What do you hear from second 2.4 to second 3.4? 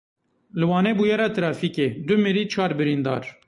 çar birîndar.